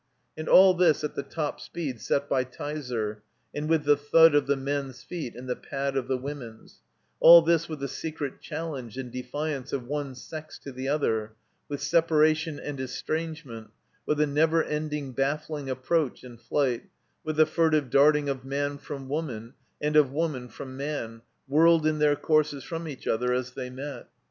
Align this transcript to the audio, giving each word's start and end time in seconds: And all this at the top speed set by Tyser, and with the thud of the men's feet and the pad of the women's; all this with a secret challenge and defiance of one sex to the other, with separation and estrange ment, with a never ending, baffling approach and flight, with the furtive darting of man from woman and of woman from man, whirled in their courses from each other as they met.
And 0.35 0.49
all 0.49 0.73
this 0.73 1.03
at 1.03 1.13
the 1.13 1.21
top 1.21 1.59
speed 1.59 2.01
set 2.01 2.27
by 2.27 2.43
Tyser, 2.43 3.21
and 3.53 3.69
with 3.69 3.83
the 3.83 3.95
thud 3.95 4.33
of 4.33 4.47
the 4.47 4.55
men's 4.55 5.03
feet 5.03 5.35
and 5.35 5.47
the 5.47 5.55
pad 5.55 5.95
of 5.95 6.07
the 6.07 6.17
women's; 6.17 6.81
all 7.19 7.43
this 7.43 7.69
with 7.69 7.83
a 7.83 7.87
secret 7.87 8.41
challenge 8.41 8.97
and 8.97 9.11
defiance 9.11 9.71
of 9.71 9.85
one 9.85 10.15
sex 10.15 10.57
to 10.63 10.71
the 10.71 10.87
other, 10.87 11.33
with 11.69 11.83
separation 11.83 12.59
and 12.59 12.79
estrange 12.81 13.45
ment, 13.45 13.69
with 14.07 14.19
a 14.19 14.25
never 14.25 14.63
ending, 14.63 15.11
baffling 15.11 15.69
approach 15.69 16.23
and 16.23 16.41
flight, 16.41 16.89
with 17.23 17.35
the 17.35 17.45
furtive 17.45 17.91
darting 17.91 18.27
of 18.27 18.43
man 18.43 18.79
from 18.79 19.07
woman 19.07 19.53
and 19.79 19.95
of 19.95 20.11
woman 20.11 20.49
from 20.49 20.75
man, 20.75 21.21
whirled 21.47 21.85
in 21.85 21.99
their 21.99 22.15
courses 22.15 22.63
from 22.63 22.87
each 22.87 23.05
other 23.05 23.33
as 23.33 23.51
they 23.51 23.69
met. 23.69 24.07